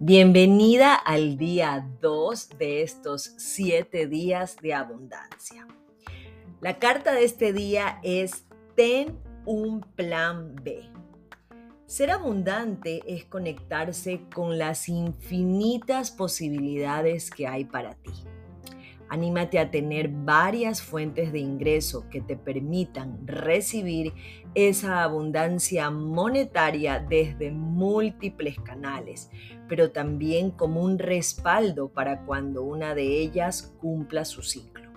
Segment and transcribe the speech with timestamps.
[0.00, 5.66] Bienvenida al día 2 de estos 7 días de abundancia.
[6.60, 8.44] La carta de este día es
[8.76, 10.88] Ten un plan B.
[11.86, 18.12] Ser abundante es conectarse con las infinitas posibilidades que hay para ti.
[19.10, 24.12] Anímate a tener varias fuentes de ingreso que te permitan recibir
[24.54, 29.30] esa abundancia monetaria desde múltiples canales,
[29.68, 34.90] pero también como un respaldo para cuando una de ellas cumpla su ciclo.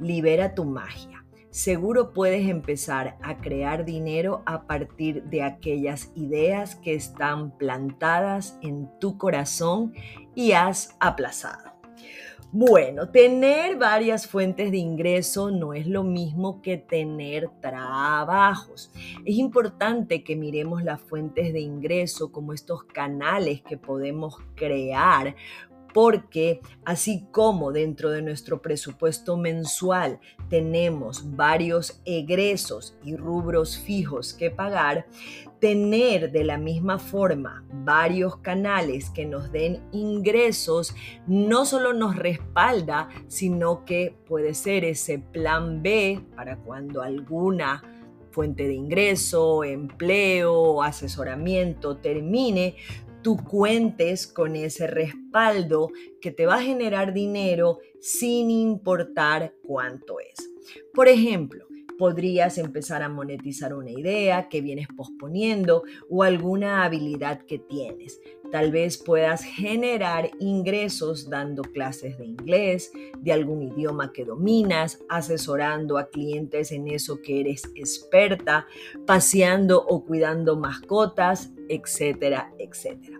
[0.00, 1.24] Libera tu magia.
[1.50, 8.88] Seguro puedes empezar a crear dinero a partir de aquellas ideas que están plantadas en
[9.00, 9.92] tu corazón
[10.36, 11.70] y has aplazado.
[12.52, 18.90] Bueno, tener varias fuentes de ingreso no es lo mismo que tener trabajos.
[19.24, 25.36] Es importante que miremos las fuentes de ingreso como estos canales que podemos crear
[25.92, 34.50] porque así como dentro de nuestro presupuesto mensual tenemos varios egresos y rubros fijos que
[34.50, 35.06] pagar,
[35.60, 40.94] tener de la misma forma varios canales que nos den ingresos
[41.26, 47.82] no solo nos respalda, sino que puede ser ese plan B para cuando alguna
[48.30, 52.76] fuente de ingreso, empleo, asesoramiento termine,
[53.22, 55.90] tú cuentes con ese respaldo
[56.20, 60.50] que te va a generar dinero sin importar cuánto es.
[60.94, 61.66] Por ejemplo,
[62.00, 68.18] podrías empezar a monetizar una idea que vienes posponiendo o alguna habilidad que tienes.
[68.50, 75.98] Tal vez puedas generar ingresos dando clases de inglés, de algún idioma que dominas, asesorando
[75.98, 78.66] a clientes en eso que eres experta,
[79.06, 83.18] paseando o cuidando mascotas, etcétera, etcétera.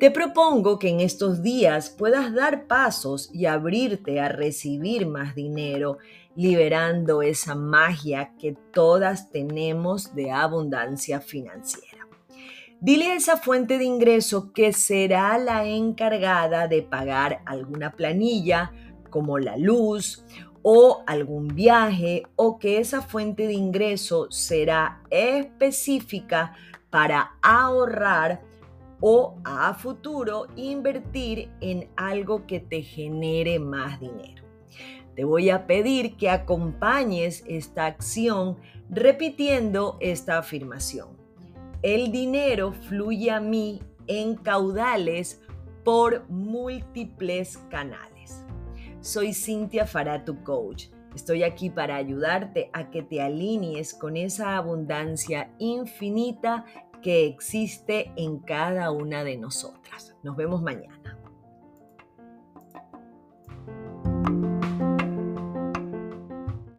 [0.00, 5.98] Te propongo que en estos días puedas dar pasos y abrirte a recibir más dinero,
[6.34, 12.06] liberando esa magia que todas tenemos de abundancia financiera.
[12.80, 18.72] Dile a esa fuente de ingreso que será la encargada de pagar alguna planilla
[19.10, 20.24] como la luz
[20.62, 26.54] o algún viaje o que esa fuente de ingreso será específica
[26.88, 28.48] para ahorrar
[29.00, 34.44] o a futuro invertir en algo que te genere más dinero.
[35.14, 41.08] Te voy a pedir que acompañes esta acción repitiendo esta afirmación.
[41.82, 45.40] El dinero fluye a mí en caudales
[45.84, 48.44] por múltiples canales.
[49.00, 50.88] Soy Cintia Fará, tu coach.
[51.14, 56.64] Estoy aquí para ayudarte a que te alinees con esa abundancia infinita
[57.00, 60.14] que existe en cada una de nosotras.
[60.22, 61.19] Nos vemos mañana.